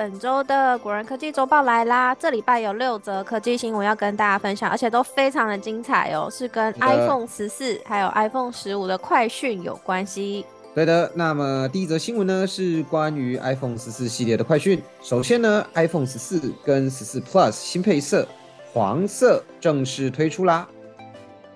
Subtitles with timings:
[0.00, 2.14] 本周的果仁科技周报来啦！
[2.14, 10.46] 这礼拜有六则科技新闻要跟大家分享，而且都非常的精彩哦，是跟 iPhone 十四还有 iPhone 十五的快讯有关系。
[10.74, 14.82] 对的，那么第一则新闻呢是关于 iPhone 十四系列的快讯。
[15.02, 18.26] 首先呢，iPhone 十四跟十四 Plus 新配色
[18.72, 20.66] 黄色正式推出啦。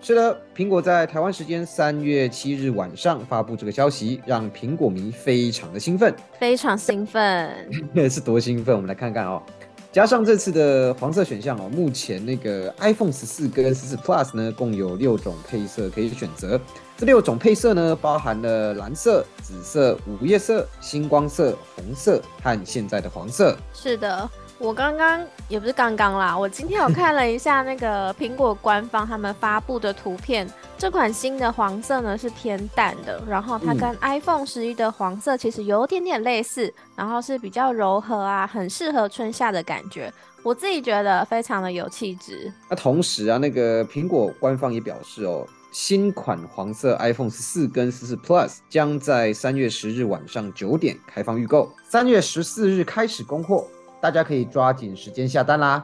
[0.06, 7.50] 是的，苹果在台湾时间三月七日晚上发布这个消息，让苹果迷非常的兴奋， 非常兴奋，
[8.10, 8.76] 是多兴奋？
[8.76, 9.42] 我们来看看哦。
[9.90, 16.60] 加上这次的黄色选项哦，目前那个 iPhone 十四跟十四 Plus 呢，共有六种配色可以选择。
[16.98, 23.56] 这六种配色呢，包含了蓝色、紫色、午夜色、星光色、红色和现在的黄色。
[23.72, 24.28] 是的。
[24.64, 40.10] 我刚刚也不是刚刚啦，我今天有看了一下那个苹果官方他们发布的图片，这款新的黄色呢是偏淡的，然后它跟 iPhone 十一的黄色其实有点点类似，然后是比较柔和啊，很适合春夏的感觉，
[40.42, 42.50] 我自己觉得非常的有气质。
[42.70, 53.66] 那同时啊，那个苹果官方也表示哦，新款黄色 iPhone 十四跟十四 Plus 将在三月十日晚上九点开放预购，三月十四日开始供货。
[54.04, 55.82] 大家可以抓紧时间下单啦！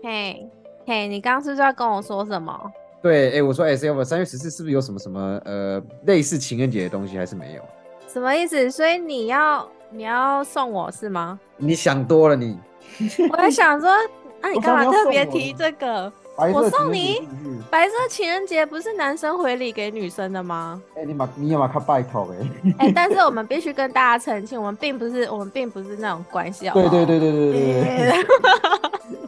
[0.00, 0.48] 嘿，
[0.86, 2.72] 嘿，你刚刚是不是要跟我说什么？
[3.02, 7.62] 对，哎，我说 S L 三月十四是不是有什么什么呃类似情人节的东西，还是没有？
[8.06, 8.70] 什么意思？
[8.70, 11.40] 所以你要你要送我是吗？
[11.56, 12.56] 你想多了，你。
[13.32, 13.90] 我在想说，
[14.40, 16.12] 那你干嘛特别提这个？
[16.38, 17.28] 我送你
[17.70, 20.80] 白色情人节不是男生回礼给女生的吗？
[20.96, 22.48] 哎，你把你有没有拜托哎？
[22.78, 28.26] 哎，但是我们必须跟大家澄清，我们并不是我们并不是那种关系，对对对对对对对，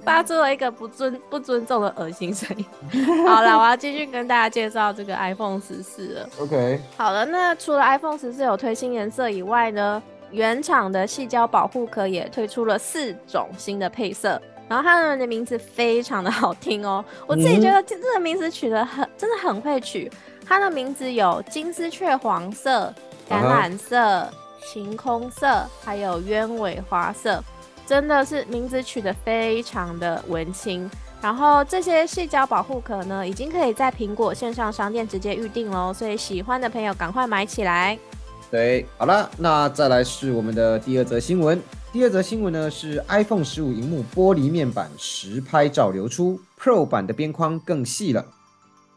[0.05, 2.65] 发出 了一个不尊不尊重的恶心声音。
[3.27, 6.29] 好了，我要继续跟大家介绍这个 iPhone 十四了。
[6.41, 14.41] OK，好了，那除了 iPhone 十四有推新颜色以外呢，原厂的细胶保护壳也推出了四种新的配色。
[14.69, 20.11] 然后他们的名字非常的好听哦，我自己觉得这个名字取得很真的很会取。
[20.47, 22.93] 它的名字有金丝雀黄色、
[23.29, 24.31] 橄榄色、
[24.67, 27.43] 晴空色，还有鸢尾花色，
[27.87, 30.91] 真的是名字取得非常的文青。
[31.21, 37.99] 然后这些细胶保护壳呢，已经可以在苹果线上商店直接预定喽，所以喜欢的朋友赶快买起来。
[38.50, 41.61] 对，好了，那再来是我们的第二则新闻。
[41.91, 48.22] 第二则新闻呢是 iPhone 十五荧幕玻璃面板实拍照流出，Pro 版的边框更细了。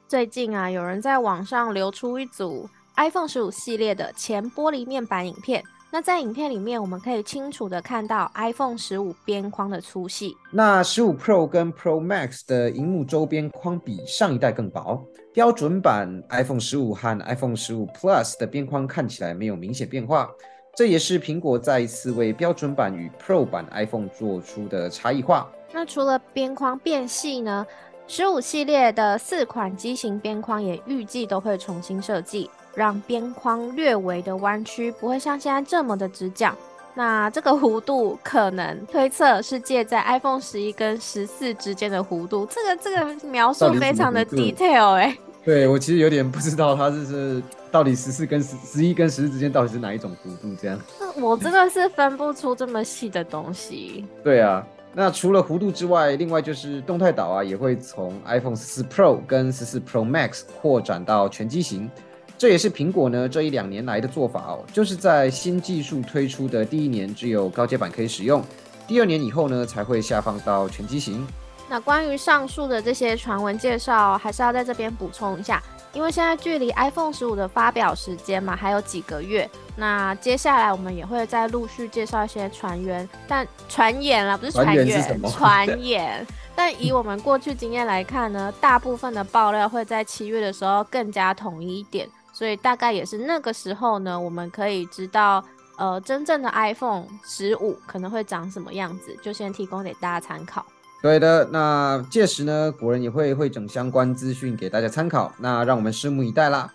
[0.09, 5.63] 最近啊，有人在网上流出一组 iPhone 十五系列的前玻璃面板影片。
[5.90, 10.35] 那在影片里面，我们可以清楚的看到 iPhone 十五边框的粗细。
[10.52, 15.02] 那十五 Pro 跟 Pro Max 的荧幕周边框比上一代更薄。
[15.34, 20.29] 标准版 iPhone 十五和 iPhone 十五 Plus 的边框看起来没有明显变化。
[20.74, 25.50] 这也是苹果再一次为标准版与 Pro 版 iPhone 做出的差异化。
[25.74, 27.66] 那除了边框变细呢？
[28.08, 36.54] 十五系列的四款机型边框也预计都会重新设计，让边框略微的弯曲，不会像现在这么的直角。
[36.94, 42.46] 那这个弧度可能推测是介在 iPhone 十一跟十四之间的弧度。
[42.48, 45.18] 这个这个描述非常的 detail 哎。
[45.44, 47.44] 对我其实有点不知道它是是。
[47.72, 50.53] 到底十四跟十十一跟十四之间到底是哪一种弧度？
[50.62, 50.78] 这样，
[51.16, 54.06] 我真的是分不出这么细的东西。
[54.22, 61.90] 对啊，那除了弧度之外，另外就是动态岛啊，也会从 iPhone 十四 Pro 跟十四 Pro Max 扩展到全机型。
[62.38, 68.44] 这也是苹果呢这一两年来的做法哦，就是在新技术推出的第一年只有高阶版可以使用，
[68.85, 71.25] 第二年以后呢才会下放到全机型。
[71.72, 75.64] 那关于上述的这些传闻介绍，还是要在这边补充一下。
[75.94, 79.50] 因为现在距离 iPhone 十五的发表时间嘛，还有几个月。
[79.78, 86.28] 那接下来我们也会再陆续介绍一些传言，但传言啦，不是传言， 传言。
[86.53, 95.41] 但以我们过去经验来看呢，大部分的爆料会在七月的时候更加统一一点，所以大概也是那个时候呢，我们可以知道，
[95.78, 100.66] 呃，真正的 iPhone 十五可能会长什么样子，就先提供给大家参考。
[101.02, 105.34] 对的，那届时呢，国人也会会整相关资讯给大家参考。
[105.40, 106.72] 那让我们拭目以待啦。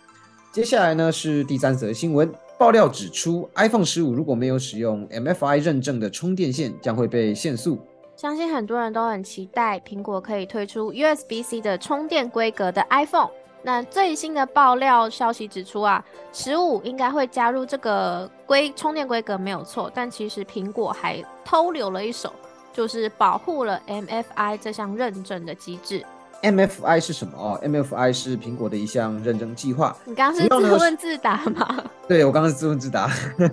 [0.51, 2.29] 接下来呢是第三则新闻，
[2.59, 7.79] 爆料指出，iPhone 十五如果没有使用 MFI 认证的充电线，将会被限速。
[8.17, 13.31] 相信很多人都很期待苹果可以推出 USB-C 的充电规格的 iPhone。
[13.63, 22.33] 那最新的爆料消息指出啊，十五应该会加入这个规充电规格没有错，但其实苹果还偷留了一手，
[22.77, 26.05] 就是保护了 MFI 这项认证的机制。
[26.43, 29.97] MFI 是什么哦？MFI 是苹果的一项认证计划。
[30.05, 31.85] 你刚刚是自问自答吗？
[32.07, 33.09] 对，我刚刚是自问自答。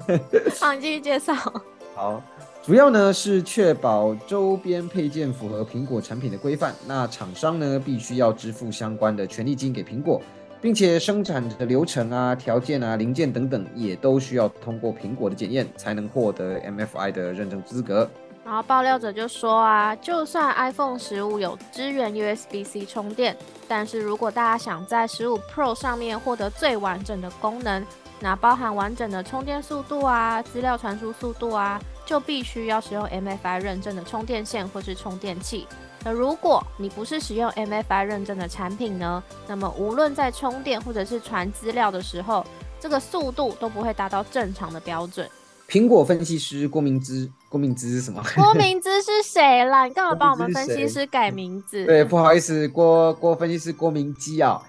[0.60, 1.34] 好，你继续介绍。
[1.96, 2.22] 好。
[2.62, 10.22] 主要呢是确保周边配件符合苹果产品的规范，那厂商呢必须要支付相关的权利金给苹果，
[10.62, 18.10] 并且生产的流程啊、条件啊、零件等等也都需要通过苹果的检验，才能获得 MFI 的认证资格。
[18.46, 23.38] 然后爆料者就说啊，就算 iPhone 十五有支援 USB-C 充电，
[23.68, 27.86] 但是如果大家想在十五 Pro 上面获得最完整的功能，
[28.20, 31.82] 那包含完整的充电速度啊、资料传输速度啊。
[32.06, 35.66] 就必须要使用 MFI 认证的充电线或是充电器。
[36.04, 39.24] 那如果你不是使用 MFI 认证的产品呢？
[39.48, 42.46] 那么无论在充电或者是传资料的时候，
[42.78, 45.30] 这个速度都不会达到正常的标准。
[45.70, 48.20] 苹果分析师郭明之，郭明之是什么？
[48.36, 49.84] 郭明之是谁啦？
[49.86, 51.86] 你干嘛 帮我们分析师改名字？
[51.86, 54.60] 对，不好意思，郭郭分析师郭明基啊。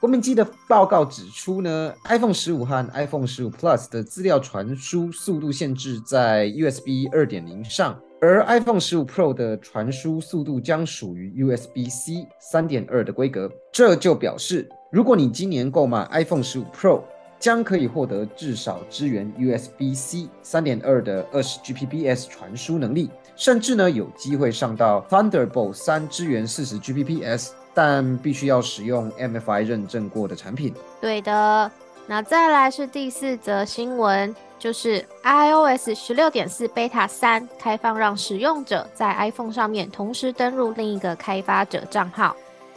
[0.00, 13.52] 郭明基的报告指出呢，iPhone 十五和 iPhone 十五 Plus 的资料传输速度限制在 USB 二点零上，而 iPhone 十五 Pro 的传输速度将属于 USB-C 三点二的规格。
[13.70, 17.02] 这就表示，如果你今年购买 iPhone 十五 Pro，
[17.40, 27.48] 将可以获得至少支援 USB-C 三点二的二十 Gbps 传输能力，甚至呢有机会上到 Thunderbolt 三支援四十 Gbps。
[27.72, 30.74] 但必须要使用 MFI 认证过的产品。
[31.00, 31.70] 对的，
[32.08, 42.34] 那再来是第四则新闻，就是 iOS 十六点四 Beta 三开放，让使用者在 iPhone 上面同时登录另一个开发者账号。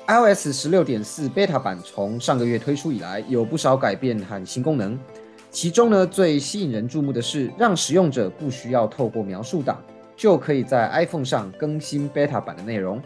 [0.08, 5.00] iOS 十六点四 Beta 版从上个月推出以来，有不少改变和新功能。
[5.50, 9.82] 其中呢，最吸引人注目的是，让使用者不需要透过描述档，
[10.18, 13.02] 就可以在 iPhone 上更新 Beta 版的内容。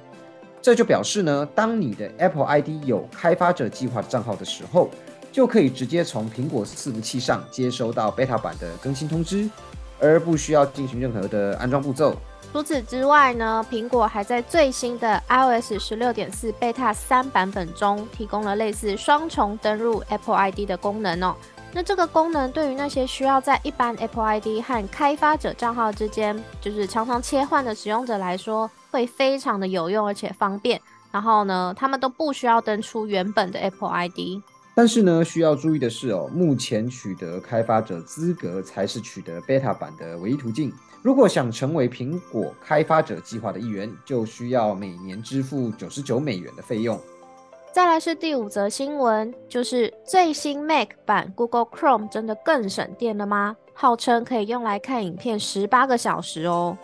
[0.60, 4.90] 这就表示呢，当你的 Apple ID 有开发者计划账号的时候，
[5.32, 9.48] 就可以直接从苹果伺服器上接收到 Beta 版的更新通知，
[10.00, 12.16] 而不需要进行任何的安装步骤。
[12.54, 21.36] 除此之外呢，苹果还在最新的 iOS 十六点四 Beta 三版本中提供了类似双重登录 Apple ID 的功能哦。
[21.74, 34.42] 那这个功能对于那些需要在一般 Apple ID 和开发者账号之间，就是常常切换的使用者来说，会非常的有用而且方便，然后呢，他们都不需要登出原本的 Apple ID。
[34.78, 40.72] 但是呢，需要注意的是哦，目前取得开发者资格才是取得 Beta 版的唯一途径。
[41.02, 47.02] 如果想成为苹果开发者计划的一员，就需要每年支付九十九美元的费用。
[47.72, 53.56] 再来是第五则新闻，就是最新 Mac 版 Google Chrome 真的更省电了吗？
[53.74, 56.78] 号称可以用来看影片十八个小时哦。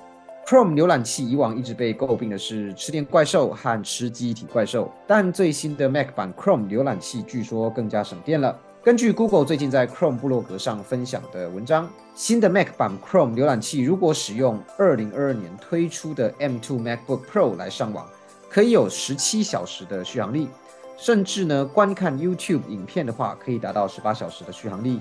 [0.46, 8.54] Chrome 浏览器以往一直被诟病的是吃电怪兽和吃记忆体怪兽，但最新的 Mac 版 Chrome 浏览器据说更加省电了。
[8.84, 18.06] 根据 Google 最近在 Chrome 部落格上分享的文章，新的 Mac 版 Chrome 浏览器如果使用2022年推出的 M2 MacBook Pro 来上网，
[18.50, 20.50] 可以有17小时的续航力，
[20.98, 25.00] 甚至呢观看 YouTube 影片的话，可以达到18小时的续航力。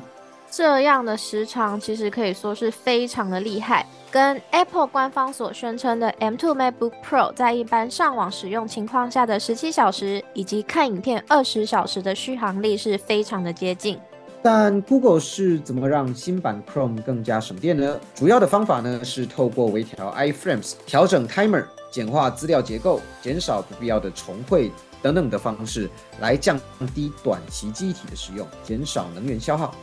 [0.55, 13.99] 这样的时长其实可以说是非常的厉害，跟 Apple 官方所宣称的 M2 MacBook Pro 在一般上网使用情况下的十七小时，以及看影片二十小时的续航力是非常的接近。
[14.43, 17.99] 但 Google 是怎么让新版 Chrome 更加省电呢？
[18.15, 25.89] 主要的方法呢是透过微调 iframes、调整 timer、简化资料结构、减少不必要的重绘等等的方式，
[26.21, 26.61] 来降
[26.95, 29.75] 低短期记忆体的使用，减少能源消耗。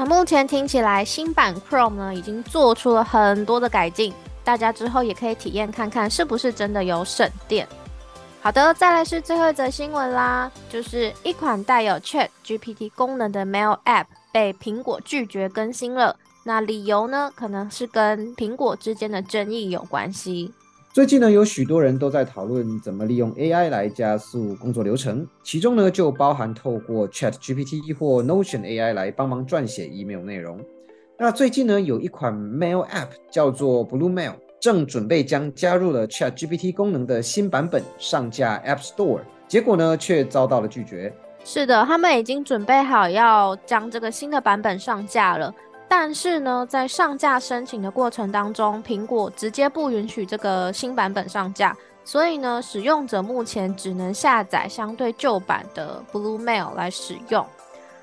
[0.00, 7.68] 那目前听起来，新版 Chrome 呢已经做出了很多的改进，大家之后也可以体验看看是不是真的有省电。
[8.40, 16.16] 好的，再来是最后一则新闻啦，就是一款带有 Chat GPT 功能的 Mail App 被苹果拒绝更新了。
[16.44, 20.50] 那理由呢，可能是跟苹果之间的争议有关系。
[20.92, 30.58] 最近呢，有许多人都在讨论怎么利用 AI 来加速工作流程，其中呢就包含透过 Chat GPT 或 Notion AI 来帮忙撰写 email 内容。
[31.16, 41.14] 那最近呢，有一款 Mail App 叫做 Blue Mail，正准备将加入了 Chat GPT 功能的新版本上架 App Store，结果呢却遭到了拒绝。
[41.44, 45.54] 是的，他们已经准备好要将这个新的版本上架了。
[45.92, 57.44] 但是呢，在上架申请的过程当中，苹果直接不允许这个新版本上架，所以呢，使用者目前只能下载相对旧版的 Blue Mail 来使用。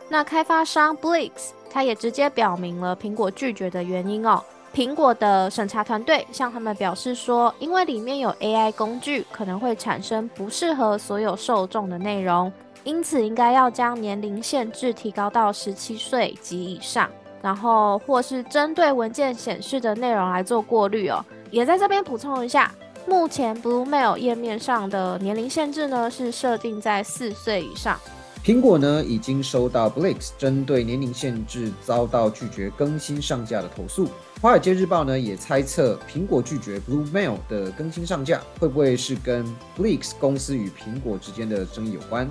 [0.10, 1.32] 那开发商 Blix
[1.70, 4.44] 他也直接表明了苹果拒绝的原因哦。
[4.74, 12.52] 苹果的审查团队向他们表示说，因为里面有 AI 工具，可能会产生不适合所有受众的内容，
[12.84, 17.10] 因此应该要将年龄限制提高到十七岁及以上，
[17.42, 21.24] 然后或是针对文件显示的内容来做过滤哦。
[21.52, 22.72] 也在这边补充一下，
[23.08, 28.00] 目前 Blue Mail 页面上的年龄限制呢是设定在四岁以上。
[28.44, 34.08] 苹果呢已经收到 Blix 针对年龄限制遭到拒绝更新上架的投诉。
[34.42, 39.46] 华尔街日报呢也猜测，苹果拒绝 Blue Mail 的更新上架，会不会是跟
[39.78, 42.30] Blix 公司与苹果之间的争议有关？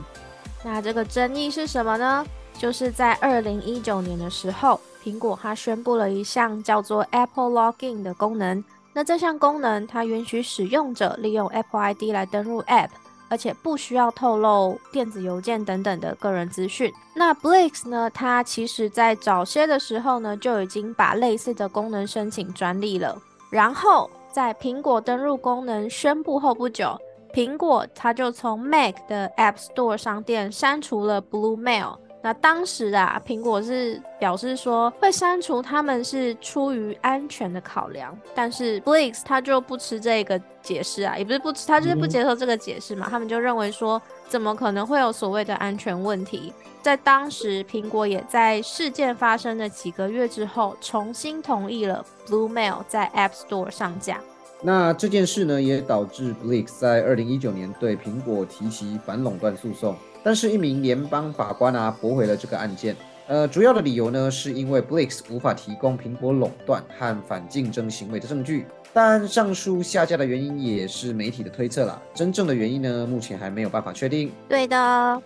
[0.65, 2.25] 那这个争议是什么呢？
[2.57, 8.65] 就是在二零一九年的时候，苹果它宣布了一项叫做 Apple Login 的功能。
[8.93, 12.89] 那这项功能它允许使用者利用 Apple ID 来登录 App。
[13.29, 16.95] 而且不需要透露电子邮件等等的个人资讯。
[17.13, 18.09] 那 Blix 呢？
[18.11, 23.21] 它其实在早些的时候呢，就已经把类似的功能申请专利了。
[23.51, 26.97] 然后在苹果登录功能宣布后不久，
[27.33, 31.97] 苹果它就从 Mac 的 App Store 商店删除了 Blue Mail。
[32.27, 38.19] 那当时啊，苹果是表示说会删除，他们是出于安全的考量。
[38.35, 43.07] 但是 Blix 他就不吃这个解释啊，也不是不吃，他就是不接受这个解释嘛。
[43.09, 46.53] 他们就认为说，怎么可能会有所谓的安全问题？
[46.83, 54.19] 在当时，苹果也在事件发生的几个月之后，重新同意了 Blue Mail 在 App Store 上架。
[54.63, 59.95] 那这件事呢，也导致 Blix 在二零一九年对苹果提起反垄断诉讼。
[60.27, 62.97] 但是，一名联邦法官啊驳回了这个案件。
[63.29, 68.67] 呃，主要的理由呢，是因为 Blix 无法提供苹果垄断和反竞争行为的证据。
[68.93, 74.33] 但上述下架的原因也是媒体的推测了，真正的原因呢，目前还没有办法确定。
[74.49, 75.23] 对的，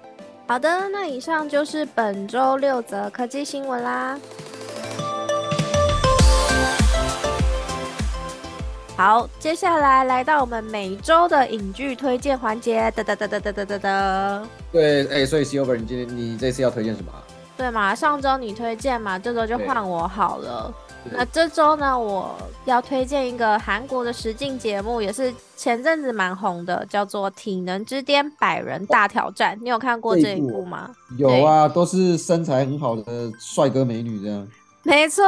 [0.46, 4.20] 好的，那以上就是本周六则科技新闻啦。
[9.00, 14.42] 好，接下来来到我们每周的影剧推荐环节，哒哒哒哒哒哒哒哒。
[14.70, 17.10] 对，哎，所以 Silver，你今天你这次要推荐什么？
[17.56, 20.70] 对嘛，上周你推荐嘛，这周就换我好了。
[21.12, 29.56] 那这周呢，我要推荐一个韩国的实境节目，也是前阵子蛮红的，叫做《体能之巅百人大挑战》。
[29.62, 30.90] 你有看过这一部吗？
[31.16, 34.46] 有啊，都是身材很好的帅哥美女这样。
[34.82, 35.24] 没错。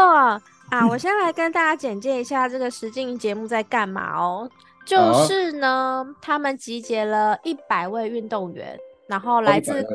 [0.72, 4.50] 啊，我先来跟大家简介一下这个实境节目在干嘛哦。
[4.86, 8.74] 就是呢，他们集结了一百位运动员，
[9.06, 9.86] 然后来自，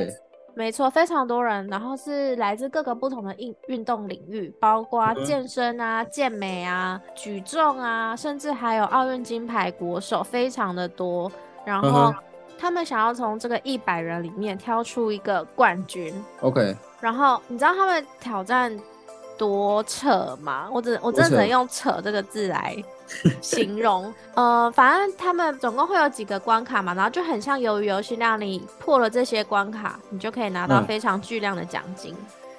[0.54, 11.32] 没错，非常多人，然后是来自各个不同的运运动领域，包括健身啊、健美啊、举重啊，甚至还有奥运金牌国手，非常的多。
[11.66, 12.14] 然后
[12.56, 16.14] 他们想要从这个一百人里面挑出一个冠军。
[16.42, 16.76] OK。
[17.02, 18.80] 然后你知道他们挑战？
[19.38, 20.68] 多扯嘛！
[20.72, 22.76] 我只我真的只能用“扯”这个字来
[23.42, 24.14] 形容。
[24.34, 32.16] 呃，反正他们总共会有几个关卡嘛，然后就很像鱿鱼游戏那样，你破了这些关卡，你就可以拿到非常巨量的奖金。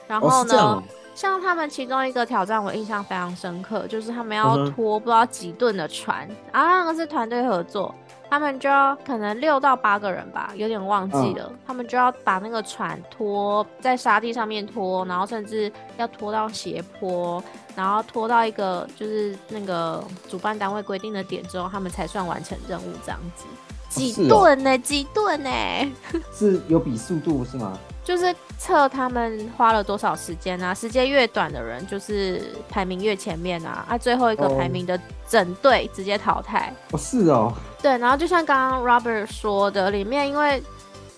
[0.06, 0.82] 然后呢，
[1.14, 7.94] 像他们其中一个挑战，我印象非常深刻，就是他们要拖不知道几吨的船，然后那个是团队合作。
[8.30, 11.50] 他们就要可能六到八个人吧，有点忘记了。
[11.66, 17.42] 他们就要把那个船拖在沙地上面拖，然后甚至要拖到斜坡，
[17.74, 23.46] 然后拖到一个就是那个主办单位规定的点之后，他们才算完成任务这样子。
[23.88, 24.78] 几吨呢？
[24.78, 25.50] 几吨呢？
[26.34, 27.78] 是有比速度是吗？
[28.08, 30.72] 就是测他们花了多少时间啊？
[30.72, 33.84] 时间越短的人就是排名越前面啊！
[33.86, 34.98] 啊，最后一个排名的
[35.28, 36.74] 整队直接淘汰。
[36.92, 37.52] 哦，是哦。
[37.82, 40.62] 对，然后就像刚刚 Robert 说的，里面因为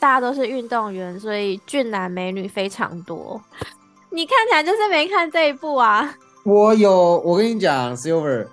[0.00, 3.40] 大家都是运动员，所以俊男美女非常多。
[4.10, 6.12] 你看起来就是没看这一部啊？
[6.42, 8.48] 我有，我跟你讲，Silver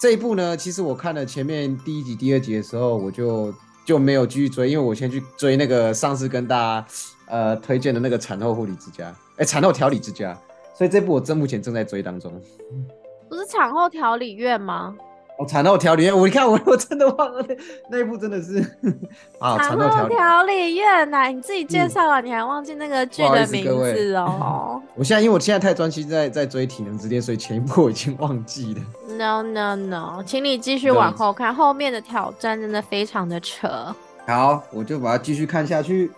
[0.00, 3.52] 这一部呢，其实我看了前面第一集、第二集的时候，我就
[3.84, 6.86] 就没有继续追，因为我先去追那个上次跟大家。
[7.28, 10.36] 呃，推荐的那个产后护理之家，哎，产后调理之家，
[10.74, 12.32] 所以这部我正目前正在追当中。
[13.28, 14.96] 不是产后调理院吗？
[15.38, 17.54] 哦，产后调理院，我你看我我真的忘了那
[17.90, 18.58] 那一部真的是
[19.38, 24.82] 啊，产后调理院呐，你自己介绍了，你还忘记那个剧的名字哦。
[24.96, 28.80] 我现在因为我现在太专心在在追体能之巅，所以前一部我已经忘记了。
[29.16, 33.94] No No No，请你继续往后看，后面的挑战真的非常的扯。
[34.26, 36.10] 好，我就把它继续看下去。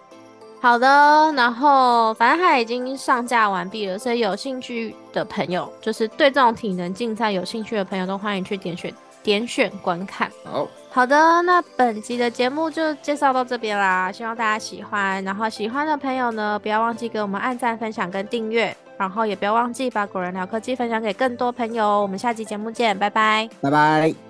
[0.61, 0.87] 好的，
[1.35, 10.31] 然后反正它已经上架完毕了，所以有兴趣的朋友，就是对这种体能竞赛有兴趣的朋友，都欢迎去点选点选观看。
[10.45, 15.25] 好，好的，那本集的节目就介绍到这边啦，希望大家喜欢。
[15.25, 22.03] 然后喜欢的朋友呢，不要忘记给我们按赞、分享跟订阅，然后也不要忘记把果仁聊科技分享给更多朋友。
[22.03, 23.49] 我们下期节目见，拜拜。
[23.63, 24.30] 拜拜。